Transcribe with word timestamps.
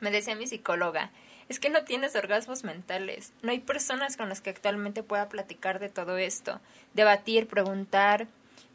Me 0.00 0.10
decía 0.10 0.34
mi 0.34 0.46
psicóloga, 0.46 1.10
es 1.48 1.58
que 1.58 1.68
no 1.68 1.84
tienes 1.84 2.14
orgasmos 2.16 2.64
mentales. 2.64 3.32
No 3.42 3.50
hay 3.50 3.58
personas 3.60 4.16
con 4.16 4.28
las 4.28 4.40
que 4.40 4.50
actualmente 4.50 5.02
pueda 5.02 5.28
platicar 5.28 5.78
de 5.78 5.88
todo 5.88 6.16
esto, 6.16 6.60
debatir, 6.94 7.48
preguntar. 7.48 8.28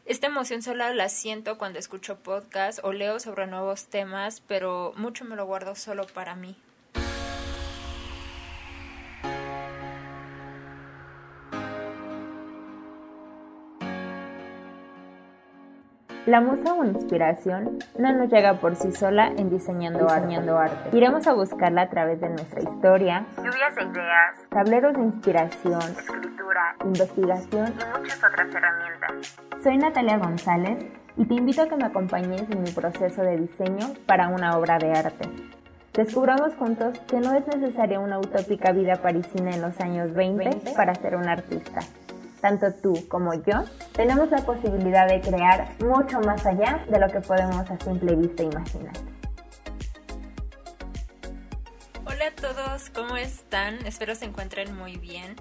Esta 0.05 0.27
emoción 0.27 0.61
solo 0.61 0.93
la 0.93 1.09
siento 1.09 1.57
cuando 1.57 1.79
escucho 1.79 2.19
podcast 2.19 2.79
o 2.83 2.93
leo 2.93 3.19
sobre 3.19 3.47
nuevos 3.47 3.87
temas, 3.87 4.41
pero 4.47 4.93
mucho 4.97 5.25
me 5.25 5.35
lo 5.35 5.45
guardo 5.45 5.75
solo 5.75 6.05
para 6.05 6.35
mí. 6.35 6.55
La 16.25 16.41
musa 16.41 16.73
o 16.73 16.83
inspiración 16.83 17.77
no 17.99 18.11
nos 18.11 18.31
llega 18.31 18.55
por 18.55 18.75
sí 18.75 18.91
sola 18.91 19.27
en 19.37 19.51
diseñando, 19.51 20.09
arte. 20.09 20.97
Iremos 20.97 21.27
a 21.27 21.33
buscarla 21.33 21.83
a 21.83 21.89
través 21.91 22.19
de 22.19 22.29
nuestra 22.29 22.63
historia, 22.63 23.27
lluvias 23.37 23.75
de 23.75 23.83
ideas, 23.83 24.35
tableros 24.49 24.93
de 24.95 25.03
inspiración, 25.03 25.81
escritura, 25.81 26.77
investigación 26.83 27.67
y 27.67 27.99
muchas 27.99 28.23
otras 28.23 28.47
herramientas. 28.55 29.37
Soy 29.61 29.77
Natalia 29.77 30.17
González 30.17 30.83
y 31.15 31.25
te 31.25 31.35
invito 31.35 31.61
a 31.61 31.69
que 31.69 31.75
me 31.75 31.85
acompañes 31.85 32.49
en 32.49 32.63
mi 32.63 32.71
proceso 32.71 33.21
de 33.21 33.37
diseño 33.37 33.93
para 34.07 34.27
una 34.29 34.57
obra 34.57 34.79
de 34.79 34.93
arte. 34.93 35.29
Descubramos 35.93 36.55
juntos 36.55 36.97
que 37.01 37.19
no 37.19 37.33
es 37.35 37.45
necesaria 37.45 37.99
una 37.99 38.17
utópica 38.17 38.71
vida 38.71 38.95
parisina 38.95 39.51
en 39.51 39.61
los 39.61 39.79
años 39.79 40.11
20 40.15 40.73
para 40.75 40.95
ser 40.95 41.17
un 41.17 41.29
artista 41.29 41.81
tanto 42.45 42.71
tú 42.75 43.07
como 43.07 43.33
yo, 43.33 43.63
tenemos 43.93 44.29
la 44.29 44.37
posibilidad 44.45 45.07
de 45.07 45.19
crear 45.19 45.67
mucho 45.79 46.19
más 46.19 46.45
allá 46.45 46.85
de 46.87 46.99
lo 46.99 47.07
que 47.07 47.19
podemos 47.19 47.67
a 47.71 47.79
simple 47.79 48.15
vista 48.15 48.43
imaginar. 48.43 48.93
Hola 52.05 52.27
a 52.27 52.35
todos, 52.35 52.91
¿cómo 52.91 53.17
están? 53.17 53.83
Espero 53.87 54.13
se 54.13 54.25
encuentren 54.25 54.77
muy 54.77 54.97
bien. 54.97 55.35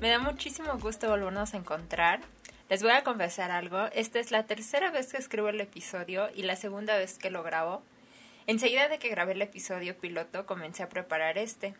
Me 0.00 0.08
da 0.08 0.18
muchísimo 0.18 0.76
gusto 0.78 1.08
volvernos 1.08 1.54
a 1.54 1.58
encontrar. 1.58 2.22
Les 2.68 2.82
voy 2.82 2.90
a 2.90 3.04
confesar 3.04 3.52
algo, 3.52 3.84
esta 3.92 4.18
es 4.18 4.32
la 4.32 4.42
tercera 4.42 4.90
vez 4.90 5.12
que 5.12 5.18
escribo 5.18 5.50
el 5.50 5.60
episodio 5.60 6.28
y 6.34 6.42
la 6.42 6.56
segunda 6.56 6.96
vez 6.96 7.18
que 7.18 7.30
lo 7.30 7.44
grabo. 7.44 7.82
Enseguida 8.48 8.88
de 8.88 8.98
que 8.98 9.10
grabé 9.10 9.34
el 9.34 9.42
episodio 9.42 9.96
piloto 9.96 10.44
comencé 10.44 10.82
a 10.82 10.88
preparar 10.88 11.38
este. 11.38 11.76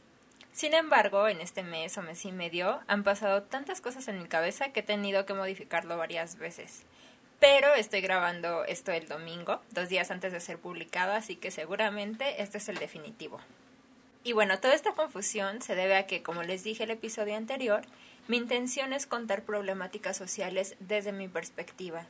Sin 0.58 0.74
embargo, 0.74 1.28
en 1.28 1.40
este 1.40 1.62
mes 1.62 1.96
o 1.98 2.02
mes 2.02 2.24
y 2.24 2.32
medio 2.32 2.80
han 2.88 3.04
pasado 3.04 3.44
tantas 3.44 3.80
cosas 3.80 4.08
en 4.08 4.18
mi 4.18 4.26
cabeza 4.26 4.70
que 4.70 4.80
he 4.80 4.82
tenido 4.82 5.24
que 5.24 5.32
modificarlo 5.32 5.96
varias 5.96 6.36
veces. 6.36 6.82
Pero 7.38 7.72
estoy 7.74 8.00
grabando 8.00 8.64
esto 8.64 8.90
el 8.90 9.06
domingo, 9.06 9.60
dos 9.70 9.88
días 9.88 10.10
antes 10.10 10.32
de 10.32 10.40
ser 10.40 10.58
publicado, 10.58 11.12
así 11.12 11.36
que 11.36 11.52
seguramente 11.52 12.42
este 12.42 12.58
es 12.58 12.68
el 12.68 12.78
definitivo. 12.78 13.38
Y 14.24 14.32
bueno, 14.32 14.58
toda 14.58 14.74
esta 14.74 14.94
confusión 14.94 15.62
se 15.62 15.76
debe 15.76 15.96
a 15.96 16.08
que, 16.08 16.24
como 16.24 16.42
les 16.42 16.64
dije 16.64 16.82
el 16.82 16.90
episodio 16.90 17.36
anterior, 17.36 17.82
mi 18.26 18.36
intención 18.36 18.92
es 18.92 19.06
contar 19.06 19.44
problemáticas 19.44 20.16
sociales 20.16 20.74
desde 20.80 21.12
mi 21.12 21.28
perspectiva. 21.28 22.04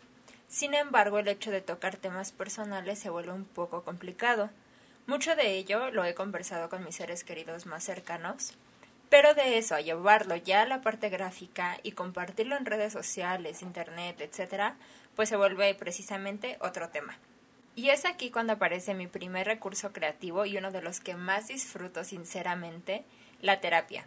Sin 0.48 0.72
embargo, 0.72 1.18
el 1.18 1.28
hecho 1.28 1.50
de 1.50 1.60
tocar 1.60 1.96
temas 1.96 2.32
personales 2.32 2.98
se 2.98 3.10
vuelve 3.10 3.32
un 3.32 3.44
poco 3.44 3.84
complicado, 3.84 4.48
mucho 5.08 5.34
de 5.34 5.56
ello 5.56 5.90
lo 5.90 6.04
he 6.04 6.14
conversado 6.14 6.68
con 6.68 6.84
mis 6.84 6.96
seres 6.96 7.24
queridos 7.24 7.64
más 7.64 7.82
cercanos, 7.82 8.52
pero 9.08 9.32
de 9.32 9.56
eso 9.56 9.74
a 9.74 9.80
llevarlo 9.80 10.36
ya 10.36 10.62
a 10.62 10.66
la 10.66 10.82
parte 10.82 11.08
gráfica 11.08 11.78
y 11.82 11.92
compartirlo 11.92 12.58
en 12.58 12.66
redes 12.66 12.92
sociales, 12.92 13.62
internet, 13.62 14.20
etc., 14.20 14.74
pues 15.16 15.30
se 15.30 15.36
vuelve 15.36 15.74
precisamente 15.74 16.58
otro 16.60 16.90
tema. 16.90 17.16
Y 17.74 17.88
es 17.88 18.04
aquí 18.04 18.30
cuando 18.30 18.52
aparece 18.52 18.92
mi 18.92 19.06
primer 19.06 19.46
recurso 19.46 19.94
creativo 19.94 20.44
y 20.44 20.58
uno 20.58 20.72
de 20.72 20.82
los 20.82 21.00
que 21.00 21.14
más 21.14 21.48
disfruto 21.48 22.04
sinceramente, 22.04 23.02
la 23.40 23.60
terapia. 23.60 24.04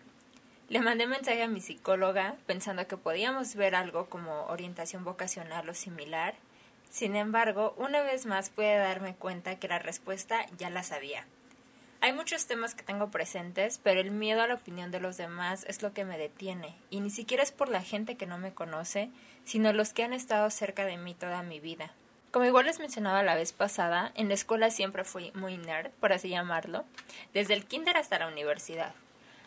Le 0.69 0.81
mandé 0.81 1.07
mensaje 1.07 1.41
a 1.41 1.47
mi 1.47 1.61
psicóloga 1.61 2.35
pensando 2.45 2.87
que 2.87 2.95
podíamos 2.95 3.55
ver 3.55 3.73
algo 3.73 4.05
como 4.07 4.45
orientación 4.45 5.03
vocacional 5.03 5.67
o 5.67 5.73
similar, 5.73 6.35
sin 6.91 7.15
embargo, 7.15 7.73
una 7.77 8.03
vez 8.03 8.25
más 8.25 8.49
pude 8.49 8.77
darme 8.77 9.15
cuenta 9.15 9.55
que 9.55 9.69
la 9.69 9.79
respuesta 9.79 10.45
ya 10.57 10.69
la 10.69 10.83
sabía. 10.83 11.25
Hay 12.01 12.13
muchos 12.13 12.47
temas 12.47 12.75
que 12.75 12.83
tengo 12.83 13.11
presentes, 13.11 13.79
pero 13.81 14.01
el 14.01 14.11
miedo 14.11 14.41
a 14.41 14.47
la 14.47 14.55
opinión 14.55 14.91
de 14.91 14.99
los 14.99 15.15
demás 15.15 15.65
es 15.69 15.81
lo 15.81 15.93
que 15.93 16.03
me 16.03 16.17
detiene, 16.17 16.75
y 16.89 16.99
ni 16.99 17.09
siquiera 17.09 17.43
es 17.43 17.51
por 17.51 17.69
la 17.69 17.81
gente 17.81 18.17
que 18.17 18.25
no 18.25 18.37
me 18.37 18.53
conoce, 18.53 19.09
sino 19.45 19.71
los 19.71 19.93
que 19.93 20.03
han 20.03 20.11
estado 20.11 20.49
cerca 20.49 20.83
de 20.83 20.97
mí 20.97 21.13
toda 21.13 21.43
mi 21.43 21.61
vida. 21.61 21.93
Como 22.31 22.45
igual 22.45 22.65
les 22.65 22.79
mencionaba 22.79 23.23
la 23.23 23.35
vez 23.35 23.53
pasada, 23.53 24.11
en 24.15 24.27
la 24.27 24.33
escuela 24.33 24.69
siempre 24.69 25.03
fui 25.05 25.31
muy 25.33 25.57
nerd, 25.57 25.91
por 25.99 26.11
así 26.11 26.29
llamarlo, 26.29 26.83
desde 27.33 27.53
el 27.53 27.65
kinder 27.65 27.95
hasta 27.95 28.19
la 28.19 28.27
universidad. 28.27 28.93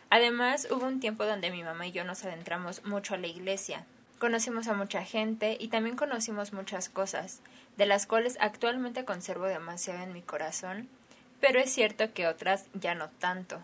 Además, 0.09 0.67
hubo 0.71 0.85
un 0.85 0.99
tiempo 0.99 1.25
donde 1.25 1.51
mi 1.51 1.63
mamá 1.63 1.85
y 1.85 1.91
yo 1.91 2.03
nos 2.05 2.23
adentramos 2.23 2.85
mucho 2.85 3.13
a 3.13 3.17
la 3.17 3.27
iglesia, 3.27 3.85
Conocimos 4.19 4.67
a 4.67 4.73
mucha 4.73 5.03
gente 5.03 5.57
y 5.59 5.67
también 5.67 5.97
conocimos 5.97 6.53
muchas 6.53 6.87
cosas, 6.87 7.41
de 7.75 7.85
las 7.85 8.07
cuales 8.07 8.37
actualmente 8.39 9.03
conservo 9.03 9.45
demasiado 9.45 10.01
en 10.03 10.13
mi 10.13 10.21
corazón, 10.21 10.87
pero 11.41 11.59
es 11.59 11.73
cierto 11.73 12.13
que 12.13 12.25
otras 12.25 12.67
ya 12.73 12.95
no 12.95 13.09
tanto. 13.09 13.59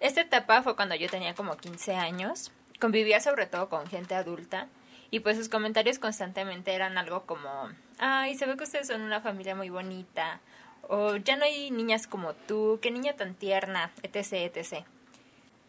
Esta 0.00 0.22
etapa 0.22 0.62
fue 0.62 0.76
cuando 0.76 0.94
yo 0.94 1.10
tenía 1.10 1.34
como 1.34 1.58
15 1.58 1.94
años, 1.94 2.52
convivía 2.80 3.20
sobre 3.20 3.46
todo 3.46 3.68
con 3.68 3.86
gente 3.86 4.14
adulta, 4.14 4.68
y 5.10 5.20
pues 5.20 5.36
sus 5.36 5.50
comentarios 5.50 5.98
constantemente 5.98 6.74
eran 6.74 6.96
algo 6.96 7.26
como, 7.26 7.68
ay, 7.98 8.34
se 8.34 8.46
ve 8.46 8.56
que 8.56 8.64
ustedes 8.64 8.86
son 8.86 9.02
una 9.02 9.20
familia 9.20 9.54
muy 9.54 9.68
bonita, 9.68 10.40
o 10.88 11.16
ya 11.16 11.36
no 11.36 11.44
hay 11.44 11.70
niñas 11.70 12.06
como 12.06 12.32
tú, 12.32 12.78
qué 12.80 12.90
niña 12.90 13.14
tan 13.14 13.34
tierna, 13.34 13.92
etc, 14.02 14.32
etc. 14.54 14.86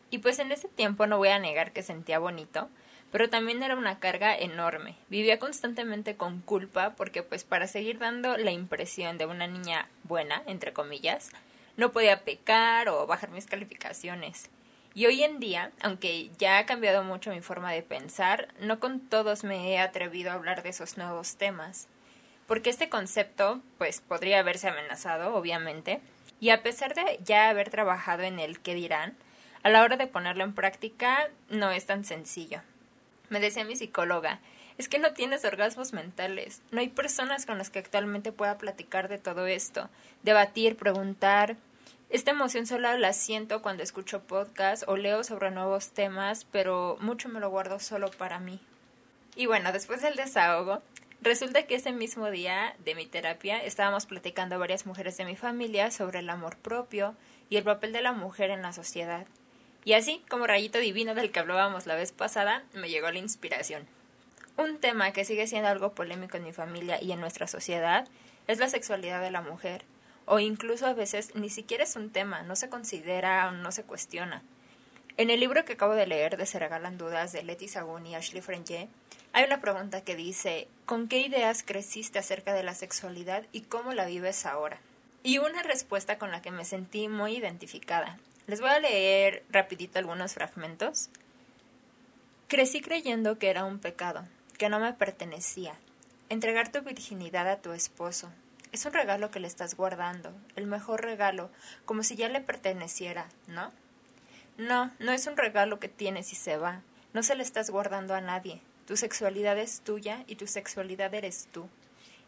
Y 0.10 0.20
pues 0.20 0.40
en 0.40 0.52
ese 0.52 0.68
tiempo 0.68 1.08
no 1.08 1.18
voy 1.18 1.30
a 1.30 1.40
negar 1.40 1.74
que 1.74 1.84
sentía 1.84 2.20
bonito, 2.20 2.70
pero 3.12 3.30
también 3.30 3.64
era 3.64 3.76
una 3.76 4.00
carga 4.00 4.38
enorme. 4.38 4.96
Vivía 5.10 5.40
constantemente 5.40 6.16
con 6.16 6.42
culpa 6.42 6.96
porque 6.96 7.24
pues 7.24 7.44
para 7.44 7.68
seguir 7.68 8.00
dando 8.00 8.38
la 8.38 8.52
impresión 8.52 9.18
de 9.18 9.26
una 9.26 9.48
niña 9.48 9.90
buena, 10.04 10.44
entre 10.46 10.74
comillas, 10.74 11.32
no 11.78 11.92
podía 11.92 12.22
pecar 12.22 12.90
o 12.90 13.06
bajar 13.06 13.30
mis 13.32 13.46
calificaciones. 13.46 14.50
Y 14.94 15.06
hoy 15.06 15.24
en 15.24 15.40
día, 15.40 15.72
aunque 15.82 16.32
ya 16.40 16.58
ha 16.58 16.66
cambiado 16.66 17.04
mucho 17.04 17.30
mi 17.30 17.42
forma 17.42 17.72
de 17.72 17.84
pensar, 17.84 18.48
no 18.60 18.80
con 18.80 19.00
todos 19.00 19.44
me 19.44 19.70
he 19.70 19.78
atrevido 19.78 20.32
a 20.32 20.34
hablar 20.34 20.64
de 20.64 20.70
esos 20.70 20.98
nuevos 20.98 21.36
temas. 21.36 21.88
Porque 22.48 22.72
este 22.72 22.90
concepto, 22.90 23.62
pues, 23.78 24.02
podría 24.02 24.40
haberse 24.40 24.70
amenazado, 24.70 25.36
obviamente, 25.36 26.02
y 26.40 26.50
a 26.50 26.64
pesar 26.64 26.96
de 26.96 27.20
ya 27.24 27.50
haber 27.50 27.70
trabajado 27.70 28.24
en 28.24 28.40
el 28.40 28.60
qué 28.60 28.74
dirán, 28.74 29.16
a 29.64 29.70
la 29.70 29.84
hora 29.84 29.98
de 29.98 30.08
ponerlo 30.08 30.44
en 30.44 30.54
práctica 30.54 31.30
no 31.50 31.72
es 31.72 31.86
tan 31.86 32.06
sencillo. 32.06 32.62
Me 33.30 33.40
decía 33.40 33.66
mi 33.66 33.76
psicóloga, 33.76 34.40
es 34.78 34.88
que 34.88 35.00
no 35.00 35.14
tienes 35.14 35.44
orgasmos 35.44 35.94
mentales. 35.94 36.62
No 36.72 36.80
hay 36.80 36.90
personas 36.90 37.46
con 37.46 37.58
las 37.58 37.70
que 37.70 37.80
actualmente 37.80 38.32
pueda 38.32 38.58
platicar 38.58 39.08
de 39.10 39.18
todo 39.18 39.48
esto, 39.48 39.90
debatir, 40.24 40.78
preguntar. 40.78 41.58
Esta 42.10 42.32
emoción 42.32 42.66
solo 42.66 42.96
la 42.98 43.12
siento 43.14 43.62
cuando 43.62 43.84
escucho 43.84 44.22
podcast 44.22 44.84
o 44.88 44.96
leo 44.96 45.24
sobre 45.24 45.52
nuevos 45.52 45.92
temas, 45.92 46.46
pero 46.52 46.98
mucho 47.02 47.28
me 47.28 47.40
lo 47.40 47.50
guardo 47.50 47.80
solo 47.80 48.10
para 48.12 48.40
mí. 48.40 48.62
Y 49.36 49.46
bueno, 49.46 49.72
después 49.74 50.02
del 50.02 50.16
desahogo, 50.16 50.82
resulta 51.22 51.64
que 51.64 51.76
ese 51.76 51.92
mismo 51.92 52.32
día 52.32 52.76
de 52.86 52.96
mi 52.96 53.06
terapia 53.06 53.58
estábamos 53.62 54.06
platicando 54.06 54.58
varias 54.58 54.86
mujeres 54.86 55.18
de 55.18 55.26
mi 55.26 55.36
familia 55.36 55.92
sobre 55.92 56.20
el 56.20 56.30
amor 56.30 56.56
propio 56.58 57.16
y 57.50 57.58
el 57.58 57.64
papel 57.64 57.94
de 57.94 58.02
la 58.02 58.14
mujer 58.14 58.52
en 58.52 58.62
la 58.62 58.74
sociedad. 58.74 59.28
Y 59.86 59.94
así, 59.94 60.24
como 60.30 60.48
rayito 60.48 60.80
divino 60.80 61.16
del 61.16 61.32
que 61.32 61.40
hablábamos 61.40 61.86
la 61.86 61.96
vez 61.96 62.12
pasada, 62.12 62.64
me 62.74 62.90
llegó 62.90 63.10
la 63.12 63.20
inspiración. 63.20 63.88
Un 64.58 64.80
tema 64.80 65.12
que 65.14 65.24
sigue 65.24 65.48
siendo 65.48 65.70
algo 65.70 65.94
polémico 65.94 66.38
en 66.38 66.44
mi 66.44 66.52
familia 66.52 67.02
y 67.02 67.12
en 67.12 67.20
nuestra 67.20 67.48
sociedad 67.48 68.08
es 68.48 68.60
la 68.60 68.70
sexualidad 68.70 69.22
de 69.22 69.32
la 69.32 69.42
mujer, 69.42 69.86
o 70.26 70.40
incluso 70.40 70.88
a 70.88 70.94
veces 70.94 71.36
ni 71.36 71.50
siquiera 71.50 71.84
es 71.84 71.96
un 71.96 72.10
tema, 72.10 72.42
no 72.44 72.56
se 72.56 72.70
considera 72.70 73.48
o 73.48 73.52
no 73.52 73.72
se 73.72 73.84
cuestiona. 73.84 74.44
En 75.18 75.30
el 75.32 75.40
libro 75.40 75.66
que 75.66 75.74
acabo 75.74 75.96
de 75.96 76.06
leer 76.06 76.38
de 76.38 76.46
Se 76.46 76.60
regalan 76.60 76.98
dudas 76.98 77.32
de 77.32 77.42
Letty 77.42 77.68
Sagún 77.68 78.06
y 78.06 78.16
Ashley 78.16 78.42
Frenge, 78.42 78.88
hay 79.34 79.46
una 79.46 79.62
pregunta 79.62 80.02
que 80.02 80.16
dice 80.16 80.68
¿Con 80.86 81.08
qué 81.08 81.20
ideas 81.20 81.64
creciste 81.64 82.20
acerca 82.20 82.54
de 82.54 82.64
la 82.64 82.76
sexualidad 82.76 83.46
y 83.52 83.62
cómo 83.62 83.94
la 83.94 84.06
vives 84.06 84.46
ahora? 84.46 84.80
Y 85.24 85.40
una 85.40 85.64
respuesta 85.64 86.18
con 86.18 86.32
la 86.32 86.42
que 86.42 86.52
me 86.52 86.66
sentí 86.66 87.08
muy 87.08 87.36
identificada, 87.36 88.20
les 88.48 88.62
voy 88.62 88.70
a 88.70 88.80
leer 88.80 89.44
rapidito 89.50 90.00
algunos 90.00 90.34
fragmentos. 90.34 91.10
Crecí 92.48 92.80
creyendo 92.80 93.38
que 93.38 93.50
era 93.50 93.66
un 93.66 93.78
pecado, 93.80 94.26
que 94.58 94.70
no 94.70 94.80
me 94.80 94.94
pertenecía. 94.94 95.76
Entregar 96.30 96.72
tu 96.72 96.82
virginidad 96.82 97.50
a 97.50 97.62
tu 97.62 97.74
esposo. 97.74 98.32
Es 98.72 98.86
un 98.86 98.94
regalo 98.94 99.32
que 99.32 99.42
le 99.42 99.48
estás 99.48 99.76
guardando, 99.76 100.32
el 100.56 100.66
mejor 100.66 101.02
regalo, 101.02 101.50
como 101.86 102.04
si 102.04 102.16
ya 102.16 102.30
le 102.30 102.40
perteneciera, 102.40 103.28
¿no? 103.48 103.72
No, 104.58 104.92
no 105.00 105.12
es 105.12 105.28
un 105.28 105.36
regalo 105.36 105.80
que 105.80 105.90
tienes 105.90 106.32
y 106.32 106.36
se 106.36 106.58
va. 106.58 106.82
No 107.14 107.24
se 107.24 107.36
le 107.36 107.44
estás 107.44 107.70
guardando 107.70 108.16
a 108.16 108.22
nadie. 108.22 108.62
Tu 108.86 108.96
sexualidad 108.96 109.58
es 109.58 109.82
tuya 109.82 110.24
y 110.26 110.36
tu 110.36 110.48
sexualidad 110.48 111.14
eres 111.14 111.50
tú. 111.52 111.68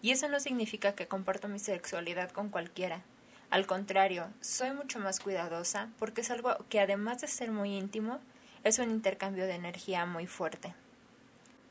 Y 0.02 0.12
eso 0.12 0.28
no 0.28 0.42
significa 0.42 0.94
que 0.96 1.08
comparto 1.08 1.48
mi 1.48 1.60
sexualidad 1.60 2.32
con 2.32 2.50
cualquiera. 2.50 3.04
Al 3.50 3.66
contrario, 3.66 4.28
soy 4.42 4.72
mucho 4.72 5.00
más 5.00 5.20
cuidadosa 5.20 5.90
porque 5.98 6.22
es 6.22 6.30
algo 6.30 6.56
que 6.70 6.80
además 6.80 7.22
de 7.22 7.28
ser 7.28 7.52
muy 7.52 7.76
íntimo, 7.76 8.20
es 8.64 8.78
un 8.78 8.92
intercambio 8.92 9.48
de 9.48 9.56
energía 9.56 10.06
muy 10.06 10.28
fuerte. 10.28 10.76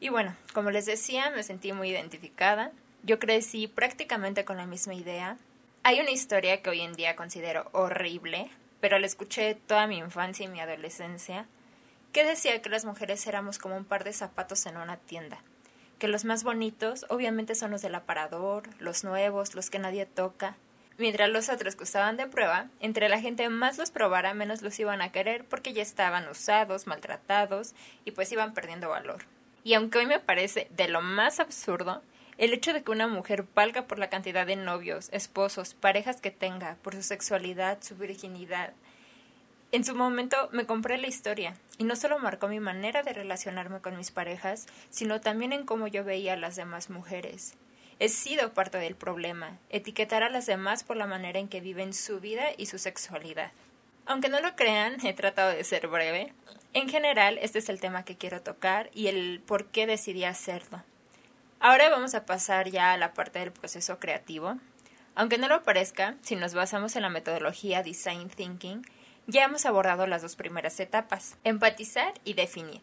Y 0.00 0.08
bueno, 0.08 0.34
como 0.54 0.70
les 0.70 0.86
decía, 0.86 1.30
me 1.30 1.42
sentí 1.42 1.72
muy 1.72 1.90
identificada. 1.90 2.72
Yo 3.04 3.18
crecí 3.18 3.68
prácticamente 3.68 4.44
con 4.44 4.56
la 4.56 4.66
misma 4.66 4.94
idea. 4.94 5.36
Hay 5.84 6.00
una 6.00 6.10
historia 6.10 6.62
que 6.62 6.70
hoy 6.70 6.80
en 6.80 6.94
día 6.94 7.14
considero 7.14 7.68
horrible, 7.72 8.50
pero 8.80 8.98
la 8.98 9.06
escuché 9.06 9.54
toda 9.54 9.86
mi 9.86 9.98
infancia 9.98 10.46
y 10.46 10.48
mi 10.48 10.60
adolescencia, 10.60 11.46
que 12.12 12.24
decía 12.24 12.60
que 12.62 12.70
las 12.70 12.84
mujeres 12.84 13.26
éramos 13.26 13.58
como 13.58 13.76
un 13.76 13.84
par 13.84 14.02
de 14.02 14.12
zapatos 14.12 14.66
en 14.66 14.76
una 14.76 14.96
tienda, 14.96 15.42
que 15.98 16.08
los 16.08 16.24
más 16.24 16.42
bonitos 16.42 17.06
obviamente 17.08 17.54
son 17.54 17.70
los 17.70 17.82
del 17.82 17.94
aparador, 17.94 18.68
los 18.78 19.04
nuevos, 19.04 19.54
los 19.54 19.70
que 19.70 19.78
nadie 19.78 20.06
toca, 20.06 20.56
mientras 20.98 21.30
los 21.30 21.48
otros 21.48 21.76
que 21.76 21.84
de 21.84 22.26
prueba, 22.26 22.66
entre 22.80 23.08
la 23.08 23.20
gente 23.20 23.48
más 23.48 23.78
los 23.78 23.90
probara 23.90 24.34
menos 24.34 24.62
los 24.62 24.78
iban 24.78 25.00
a 25.00 25.10
querer 25.10 25.44
porque 25.44 25.72
ya 25.72 25.82
estaban 25.82 26.28
usados, 26.28 26.86
maltratados 26.86 27.74
y 28.04 28.10
pues 28.10 28.30
iban 28.32 28.52
perdiendo 28.52 28.90
valor. 28.90 29.24
Y 29.64 29.74
aunque 29.74 29.98
hoy 29.98 30.06
me 30.06 30.20
parece 30.20 30.68
de 30.76 30.88
lo 30.88 31.00
más 31.00 31.40
absurdo, 31.40 32.02
el 32.36 32.52
hecho 32.52 32.72
de 32.72 32.82
que 32.82 32.90
una 32.90 33.08
mujer 33.08 33.46
valga 33.54 33.86
por 33.86 33.98
la 33.98 34.10
cantidad 34.10 34.46
de 34.46 34.56
novios, 34.56 35.08
esposos, 35.12 35.74
parejas 35.74 36.20
que 36.20 36.30
tenga, 36.30 36.76
por 36.82 36.94
su 36.94 37.02
sexualidad, 37.02 37.78
su 37.82 37.96
virginidad, 37.96 38.74
en 39.70 39.84
su 39.84 39.94
momento 39.94 40.48
me 40.50 40.64
compré 40.64 40.96
la 40.96 41.08
historia 41.08 41.54
y 41.76 41.84
no 41.84 41.94
solo 41.94 42.18
marcó 42.18 42.48
mi 42.48 42.58
manera 42.58 43.02
de 43.02 43.12
relacionarme 43.12 43.80
con 43.80 43.98
mis 43.98 44.10
parejas, 44.10 44.66
sino 44.88 45.20
también 45.20 45.52
en 45.52 45.66
cómo 45.66 45.88
yo 45.88 46.04
veía 46.04 46.32
a 46.32 46.36
las 46.36 46.56
demás 46.56 46.88
mujeres. 46.88 47.54
He 48.00 48.08
sido 48.08 48.54
parte 48.54 48.78
del 48.78 48.94
problema, 48.94 49.58
etiquetar 49.70 50.22
a 50.22 50.30
las 50.30 50.46
demás 50.46 50.84
por 50.84 50.96
la 50.96 51.06
manera 51.06 51.40
en 51.40 51.48
que 51.48 51.60
viven 51.60 51.92
su 51.92 52.20
vida 52.20 52.44
y 52.56 52.66
su 52.66 52.78
sexualidad. 52.78 53.50
Aunque 54.06 54.28
no 54.28 54.40
lo 54.40 54.54
crean, 54.54 54.96
he 55.04 55.14
tratado 55.14 55.50
de 55.50 55.64
ser 55.64 55.88
breve. 55.88 56.32
En 56.74 56.88
general, 56.88 57.38
este 57.42 57.58
es 57.58 57.68
el 57.68 57.80
tema 57.80 58.04
que 58.04 58.16
quiero 58.16 58.40
tocar 58.40 58.88
y 58.94 59.08
el 59.08 59.42
por 59.44 59.66
qué 59.66 59.86
decidí 59.86 60.24
hacerlo. 60.24 60.82
Ahora 61.58 61.88
vamos 61.88 62.14
a 62.14 62.24
pasar 62.24 62.70
ya 62.70 62.92
a 62.92 62.98
la 62.98 63.14
parte 63.14 63.40
del 63.40 63.50
proceso 63.50 63.98
creativo. 63.98 64.58
Aunque 65.16 65.38
no 65.38 65.48
lo 65.48 65.64
parezca, 65.64 66.14
si 66.22 66.36
nos 66.36 66.54
basamos 66.54 66.94
en 66.94 67.02
la 67.02 67.08
metodología 67.08 67.82
Design 67.82 68.28
Thinking, 68.28 68.86
ya 69.26 69.44
hemos 69.44 69.66
abordado 69.66 70.06
las 70.06 70.22
dos 70.22 70.36
primeras 70.36 70.78
etapas, 70.78 71.36
empatizar 71.42 72.14
y 72.24 72.34
definir. 72.34 72.80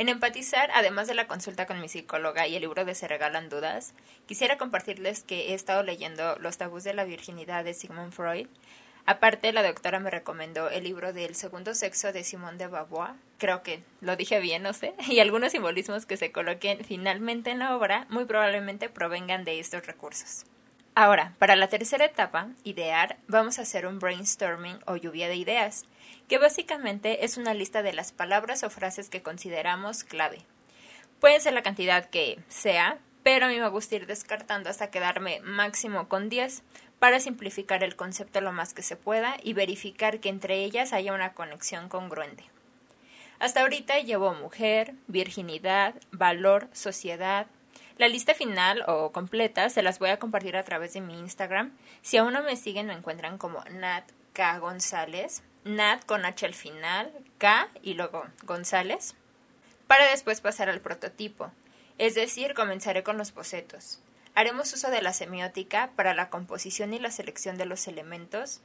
En 0.00 0.08
empatizar, 0.08 0.70
además 0.72 1.08
de 1.08 1.14
la 1.14 1.26
consulta 1.26 1.66
con 1.66 1.78
mi 1.78 1.86
psicóloga 1.86 2.46
y 2.46 2.56
el 2.56 2.62
libro 2.62 2.86
de 2.86 2.94
Se 2.94 3.06
regalan 3.06 3.50
dudas, 3.50 3.92
quisiera 4.24 4.56
compartirles 4.56 5.22
que 5.22 5.50
he 5.50 5.54
estado 5.54 5.82
leyendo 5.82 6.38
Los 6.38 6.56
tabús 6.56 6.84
de 6.84 6.94
la 6.94 7.04
virginidad 7.04 7.64
de 7.64 7.74
Sigmund 7.74 8.14
Freud. 8.14 8.46
Aparte, 9.04 9.52
la 9.52 9.62
doctora 9.62 10.00
me 10.00 10.08
recomendó 10.08 10.70
el 10.70 10.84
libro 10.84 11.12
del 11.12 11.34
segundo 11.34 11.74
sexo 11.74 12.14
de 12.14 12.24
Simone 12.24 12.56
de 12.56 12.68
Beauvoir. 12.68 13.12
Creo 13.36 13.62
que 13.62 13.82
lo 14.00 14.16
dije 14.16 14.40
bien, 14.40 14.62
no 14.62 14.72
sé. 14.72 14.94
Y 15.06 15.20
algunos 15.20 15.52
simbolismos 15.52 16.06
que 16.06 16.16
se 16.16 16.32
coloquen 16.32 16.82
finalmente 16.82 17.50
en 17.50 17.58
la 17.58 17.76
obra 17.76 18.06
muy 18.08 18.24
probablemente 18.24 18.88
provengan 18.88 19.44
de 19.44 19.60
estos 19.60 19.84
recursos. 19.84 20.46
Ahora, 20.94 21.34
para 21.38 21.56
la 21.56 21.68
tercera 21.68 22.04
etapa, 22.04 22.48
idear, 22.64 23.16
vamos 23.28 23.58
a 23.58 23.62
hacer 23.62 23.86
un 23.86 24.00
brainstorming 24.00 24.80
o 24.86 24.96
lluvia 24.96 25.28
de 25.28 25.36
ideas, 25.36 25.84
que 26.28 26.38
básicamente 26.38 27.24
es 27.24 27.36
una 27.36 27.54
lista 27.54 27.82
de 27.82 27.92
las 27.92 28.12
palabras 28.12 28.64
o 28.64 28.70
frases 28.70 29.08
que 29.08 29.22
consideramos 29.22 30.02
clave. 30.02 30.40
Puede 31.20 31.38
ser 31.40 31.52
la 31.52 31.62
cantidad 31.62 32.10
que 32.10 32.40
sea, 32.48 32.98
pero 33.22 33.46
a 33.46 33.48
mí 33.48 33.60
me 33.60 33.68
gusta 33.68 33.94
ir 33.96 34.06
descartando 34.06 34.68
hasta 34.68 34.90
quedarme 34.90 35.40
máximo 35.42 36.08
con 36.08 36.28
10 36.28 36.62
para 36.98 37.20
simplificar 37.20 37.84
el 37.84 37.96
concepto 37.96 38.40
lo 38.40 38.52
más 38.52 38.74
que 38.74 38.82
se 38.82 38.96
pueda 38.96 39.36
y 39.42 39.52
verificar 39.52 40.20
que 40.20 40.28
entre 40.28 40.64
ellas 40.64 40.92
haya 40.92 41.12
una 41.12 41.34
conexión 41.34 41.88
congruente. 41.88 42.44
Hasta 43.38 43.62
ahorita 43.62 44.00
llevo 44.00 44.34
mujer, 44.34 44.94
virginidad, 45.06 45.94
valor, 46.10 46.68
sociedad, 46.72 47.46
la 47.98 48.08
lista 48.08 48.34
final 48.34 48.84
o 48.86 49.12
completa 49.12 49.68
se 49.68 49.82
las 49.82 49.98
voy 49.98 50.10
a 50.10 50.18
compartir 50.18 50.56
a 50.56 50.62
través 50.62 50.94
de 50.94 51.00
mi 51.00 51.18
Instagram. 51.18 51.76
Si 52.02 52.16
aún 52.16 52.32
no 52.32 52.42
me 52.42 52.56
siguen, 52.56 52.86
me 52.86 52.94
encuentran 52.94 53.38
como 53.38 53.62
Nat 53.70 54.04
K. 54.32 54.58
González. 54.58 55.42
Nat 55.64 56.04
con 56.06 56.24
H 56.24 56.46
al 56.46 56.54
final, 56.54 57.12
K 57.38 57.68
y 57.82 57.94
luego 57.94 58.24
González. 58.44 59.14
Para 59.86 60.08
después 60.10 60.40
pasar 60.40 60.70
al 60.70 60.80
prototipo. 60.80 61.52
Es 61.98 62.14
decir, 62.14 62.54
comenzaré 62.54 63.02
con 63.02 63.18
los 63.18 63.34
bocetos. 63.34 64.00
Haremos 64.34 64.72
uso 64.72 64.90
de 64.90 65.02
la 65.02 65.12
semiótica 65.12 65.90
para 65.96 66.14
la 66.14 66.30
composición 66.30 66.94
y 66.94 66.98
la 66.98 67.10
selección 67.10 67.58
de 67.58 67.66
los 67.66 67.86
elementos. 67.88 68.60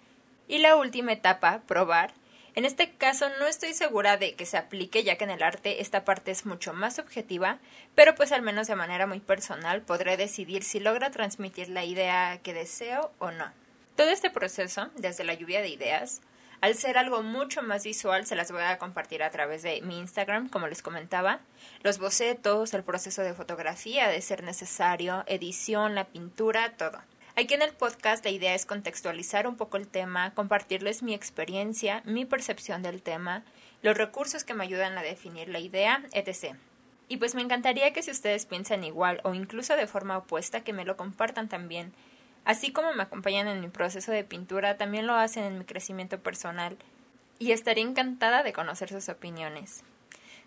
Y 0.48 0.60
la 0.60 0.76
última 0.76 1.12
etapa, 1.12 1.62
probar, 1.68 2.14
en 2.56 2.66
este 2.66 2.94
caso 2.94 3.28
no 3.38 3.48
estoy 3.48 3.74
segura 3.74 4.18
de 4.18 4.36
que 4.36 4.46
se 4.46 4.58
aplique 4.58 5.04
ya 5.04 5.18
que 5.18 5.26
en 5.26 5.30
el 5.30 5.44
arte 5.44 5.82
esta 5.82 6.06
parte 6.06 6.32
es 6.32 6.46
mucho 6.46 6.74
más 6.74 7.00
objetiva, 7.00 7.60
pero 7.96 8.16
pues 8.16 8.32
al 8.32 8.42
menos 8.42 8.68
de 8.68 8.76
manera 8.76 9.08
muy 9.08 9.20
personal 9.20 9.82
podré 9.82 10.16
decidir 10.16 10.64
si 10.64 10.80
logra 10.80 11.12
transmitir 11.12 11.70
la 11.70 11.84
idea 11.84 12.40
que 12.42 12.54
deseo 12.54 13.12
o 13.20 13.32
no. 13.32 13.52
Todo 13.98 14.10
este 14.10 14.30
proceso, 14.30 14.90
desde 14.96 15.26
la 15.26 15.34
lluvia 15.34 15.62
de 15.62 15.70
ideas, 15.70 16.22
al 16.62 16.76
ser 16.76 16.98
algo 16.98 17.22
mucho 17.22 17.62
más 17.62 17.84
visual, 17.84 18.26
se 18.26 18.36
las 18.36 18.52
voy 18.52 18.64
a 18.64 18.78
compartir 18.78 19.22
a 19.22 19.30
través 19.32 19.62
de 19.62 19.82
mi 19.82 20.00
Instagram, 20.00 20.50
como 20.50 20.68
les 20.68 20.82
comentaba. 20.82 21.42
Los 21.84 22.00
bocetos, 22.00 22.74
el 22.74 22.84
proceso 22.84 23.22
de 23.22 23.34
fotografía, 23.34 24.08
de 24.08 24.22
ser 24.22 24.44
necesario, 24.44 25.24
edición, 25.28 25.94
la 25.94 26.06
pintura, 26.06 26.74
todo. 26.78 27.02
Aquí 27.38 27.54
en 27.54 27.62
el 27.62 27.74
podcast 27.74 28.24
la 28.24 28.32
idea 28.32 28.56
es 28.56 28.66
contextualizar 28.66 29.46
un 29.46 29.58
poco 29.58 29.76
el 29.76 29.90
tema, 29.90 30.34
compartirles 30.34 31.04
mi 31.04 31.14
experiencia, 31.14 32.02
mi 32.06 32.24
percepción 32.24 32.82
del 32.82 33.02
tema, 33.02 33.44
los 33.82 33.98
recursos 33.98 34.46
que 34.46 34.54
me 34.54 34.64
ayudan 34.64 34.98
a 34.98 35.04
definir 35.04 35.50
la 35.50 35.60
idea, 35.60 36.02
etc. 36.14 36.56
Y 37.10 37.18
pues 37.18 37.36
me 37.36 37.42
encantaría 37.42 37.92
que 37.92 38.04
si 38.04 38.12
ustedes 38.12 38.46
piensan 38.46 38.86
igual 38.86 39.20
o 39.26 39.34
incluso 39.34 39.76
de 39.76 39.86
forma 39.86 40.18
opuesta, 40.18 40.62
que 40.62 40.72
me 40.72 40.86
lo 40.86 40.96
compartan 40.96 41.50
también. 41.50 41.92
Así 42.46 42.72
como 42.72 42.94
me 42.94 43.04
acompañan 43.04 43.50
en 43.50 43.60
mi 43.60 43.68
proceso 43.68 44.14
de 44.14 44.24
pintura, 44.24 44.78
también 44.78 45.06
lo 45.06 45.16
hacen 45.16 45.44
en 45.44 45.58
mi 45.58 45.66
crecimiento 45.66 46.18
personal. 46.22 46.78
Y 47.38 47.52
estaría 47.52 47.84
encantada 47.84 48.44
de 48.44 48.54
conocer 48.54 48.88
sus 48.88 49.10
opiniones. 49.10 49.84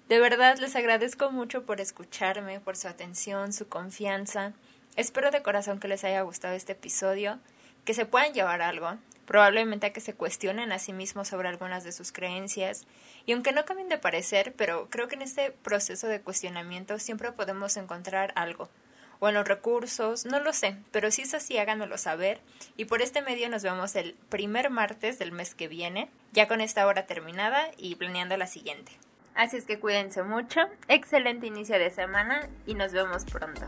De 0.08 0.20
verdad 0.20 0.56
les 0.56 0.74
agradezco 0.74 1.30
mucho 1.30 1.66
por 1.66 1.82
escucharme, 1.82 2.60
por 2.60 2.78
su 2.78 2.88
atención, 2.88 3.52
su 3.52 3.68
confianza. 3.68 4.54
Espero 4.98 5.30
de 5.30 5.42
corazón 5.42 5.78
que 5.78 5.86
les 5.86 6.02
haya 6.02 6.22
gustado 6.22 6.54
este 6.54 6.72
episodio, 6.72 7.38
que 7.84 7.94
se 7.94 8.04
puedan 8.04 8.34
llevar 8.34 8.62
algo, 8.62 8.96
probablemente 9.26 9.86
a 9.86 9.92
que 9.92 10.00
se 10.00 10.12
cuestionen 10.12 10.72
a 10.72 10.80
sí 10.80 10.92
mismos 10.92 11.28
sobre 11.28 11.46
algunas 11.46 11.84
de 11.84 11.92
sus 11.92 12.10
creencias, 12.10 12.84
y 13.24 13.30
aunque 13.30 13.52
no 13.52 13.64
cambien 13.64 13.88
de 13.88 13.98
parecer, 13.98 14.54
pero 14.56 14.88
creo 14.90 15.06
que 15.06 15.14
en 15.14 15.22
este 15.22 15.52
proceso 15.52 16.08
de 16.08 16.20
cuestionamiento 16.20 16.98
siempre 16.98 17.30
podemos 17.30 17.76
encontrar 17.76 18.32
algo, 18.34 18.70
o 19.20 19.28
en 19.28 19.36
los 19.36 19.46
recursos, 19.46 20.24
no 20.24 20.40
lo 20.40 20.52
sé, 20.52 20.74
pero 20.90 21.12
si 21.12 21.22
es 21.22 21.32
así 21.32 21.58
háganoslo 21.58 21.96
saber, 21.96 22.40
y 22.76 22.86
por 22.86 23.00
este 23.00 23.22
medio 23.22 23.48
nos 23.48 23.62
vemos 23.62 23.94
el 23.94 24.14
primer 24.30 24.68
martes 24.68 25.20
del 25.20 25.30
mes 25.30 25.54
que 25.54 25.68
viene, 25.68 26.10
ya 26.32 26.48
con 26.48 26.60
esta 26.60 26.84
hora 26.88 27.06
terminada 27.06 27.70
y 27.76 27.94
planeando 27.94 28.36
la 28.36 28.48
siguiente. 28.48 28.90
Así 29.36 29.58
es 29.58 29.64
que 29.64 29.78
cuídense 29.78 30.24
mucho, 30.24 30.62
excelente 30.88 31.46
inicio 31.46 31.78
de 31.78 31.90
semana 31.90 32.48
y 32.66 32.74
nos 32.74 32.90
vemos 32.90 33.24
pronto. 33.26 33.64